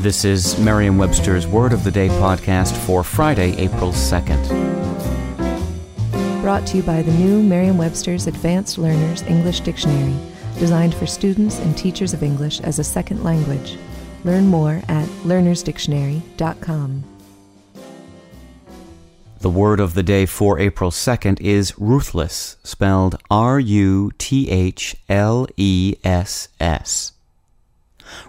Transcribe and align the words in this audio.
This 0.00 0.26
is 0.26 0.58
Merriam 0.58 0.98
Webster's 0.98 1.46
Word 1.46 1.72
of 1.72 1.82
the 1.82 1.90
Day 1.90 2.08
podcast 2.08 2.76
for 2.84 3.02
Friday, 3.02 3.56
April 3.56 3.92
2nd. 3.92 4.42
Brought 6.42 6.66
to 6.66 6.76
you 6.76 6.82
by 6.82 7.00
the 7.00 7.12
new 7.12 7.42
Merriam 7.42 7.78
Webster's 7.78 8.26
Advanced 8.26 8.76
Learners 8.76 9.22
English 9.22 9.60
Dictionary, 9.60 10.14
designed 10.58 10.94
for 10.94 11.06
students 11.06 11.58
and 11.60 11.76
teachers 11.76 12.12
of 12.12 12.22
English 12.22 12.60
as 12.60 12.78
a 12.78 12.84
second 12.84 13.24
language. 13.24 13.78
Learn 14.22 14.46
more 14.46 14.82
at 14.86 15.08
learnersdictionary.com. 15.24 17.04
The 19.40 19.50
word 19.50 19.80
of 19.80 19.94
the 19.94 20.02
day 20.02 20.26
for 20.26 20.58
April 20.58 20.90
2nd 20.90 21.40
is 21.40 21.72
ruthless, 21.78 22.58
spelled 22.62 23.18
R 23.30 23.58
U 23.58 24.12
T 24.18 24.50
H 24.50 24.94
L 25.08 25.46
E 25.56 25.96
S 26.04 26.48
S. 26.60 27.12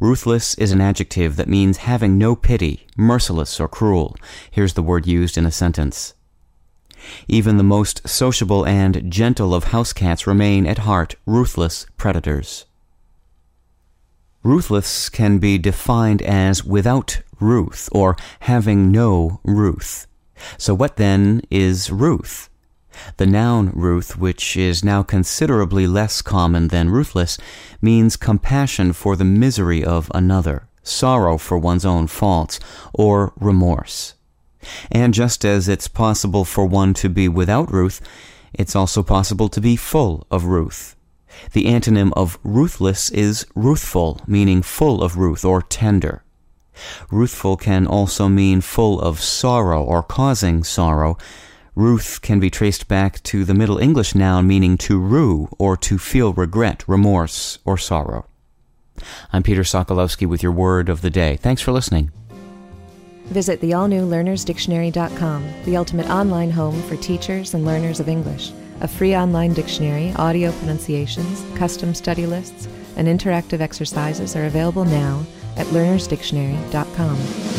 Ruthless 0.00 0.54
is 0.56 0.72
an 0.72 0.80
adjective 0.80 1.36
that 1.36 1.48
means 1.48 1.78
having 1.78 2.18
no 2.18 2.34
pity, 2.34 2.86
merciless, 2.96 3.60
or 3.60 3.68
cruel. 3.68 4.16
Here's 4.50 4.74
the 4.74 4.82
word 4.82 5.06
used 5.06 5.38
in 5.38 5.46
a 5.46 5.50
sentence. 5.50 6.14
Even 7.26 7.56
the 7.56 7.62
most 7.64 8.06
sociable 8.08 8.64
and 8.66 9.10
gentle 9.10 9.54
of 9.54 9.64
house 9.64 9.92
cats 9.92 10.26
remain 10.26 10.66
at 10.66 10.78
heart 10.78 11.16
ruthless 11.26 11.86
predators. 11.96 12.66
Ruthless 14.44 15.08
can 15.08 15.38
be 15.38 15.58
defined 15.58 16.20
as 16.22 16.64
without 16.64 17.22
ruth 17.38 17.88
or 17.92 18.16
having 18.40 18.90
no 18.90 19.40
ruth. 19.44 20.06
So 20.58 20.74
what 20.74 20.96
then 20.96 21.42
is 21.50 21.90
ruth? 21.90 22.48
The 23.16 23.26
noun 23.26 23.70
ruth, 23.74 24.16
which 24.16 24.56
is 24.56 24.84
now 24.84 25.02
considerably 25.02 25.86
less 25.86 26.22
common 26.22 26.68
than 26.68 26.90
ruthless, 26.90 27.38
means 27.80 28.16
compassion 28.16 28.92
for 28.92 29.16
the 29.16 29.24
misery 29.24 29.84
of 29.84 30.10
another, 30.14 30.68
sorrow 30.82 31.38
for 31.38 31.58
one's 31.58 31.84
own 31.84 32.06
faults, 32.06 32.60
or 32.92 33.32
remorse. 33.38 34.14
And 34.90 35.14
just 35.14 35.44
as 35.44 35.68
it's 35.68 35.88
possible 35.88 36.44
for 36.44 36.64
one 36.64 36.94
to 36.94 37.08
be 37.08 37.28
without 37.28 37.72
ruth, 37.72 38.00
it's 38.52 38.76
also 38.76 39.02
possible 39.02 39.48
to 39.48 39.60
be 39.60 39.76
full 39.76 40.26
of 40.30 40.44
ruth. 40.44 40.94
The 41.52 41.64
antonym 41.64 42.12
of 42.14 42.38
ruthless 42.44 43.10
is 43.10 43.46
ruthful, 43.54 44.20
meaning 44.26 44.62
full 44.62 45.02
of 45.02 45.16
ruth 45.16 45.44
or 45.44 45.62
tender. 45.62 46.22
Ruthful 47.10 47.56
can 47.56 47.86
also 47.86 48.28
mean 48.28 48.60
full 48.60 49.00
of 49.00 49.20
sorrow 49.20 49.82
or 49.82 50.02
causing 50.02 50.64
sorrow, 50.64 51.18
Ruth 51.74 52.20
can 52.20 52.38
be 52.38 52.50
traced 52.50 52.86
back 52.86 53.22
to 53.22 53.44
the 53.44 53.54
Middle 53.54 53.78
English 53.78 54.14
noun 54.14 54.46
meaning 54.46 54.76
to 54.78 54.98
rue 54.98 55.48
or 55.58 55.74
to 55.78 55.96
feel 55.96 56.34
regret, 56.34 56.84
remorse, 56.86 57.58
or 57.64 57.78
sorrow. 57.78 58.26
I'm 59.32 59.42
Peter 59.42 59.62
Sokolowski 59.62 60.26
with 60.26 60.42
your 60.42 60.52
word 60.52 60.90
of 60.90 61.00
the 61.00 61.08
day. 61.08 61.36
Thanks 61.36 61.62
for 61.62 61.72
listening. 61.72 62.10
Visit 63.26 63.62
the 63.62 63.72
all 63.72 63.88
new 63.88 64.06
learnersdictionary.com, 64.06 65.50
the 65.64 65.78
ultimate 65.78 66.10
online 66.10 66.50
home 66.50 66.82
for 66.82 66.96
teachers 66.96 67.54
and 67.54 67.64
learners 67.64 68.00
of 68.00 68.08
English. 68.08 68.52
A 68.82 68.88
free 68.88 69.16
online 69.16 69.54
dictionary, 69.54 70.12
audio 70.16 70.52
pronunciations, 70.52 71.42
custom 71.56 71.94
study 71.94 72.26
lists, 72.26 72.68
and 72.96 73.08
interactive 73.08 73.60
exercises 73.60 74.36
are 74.36 74.44
available 74.44 74.84
now 74.84 75.24
at 75.56 75.66
learnersdictionary.com. 75.68 77.51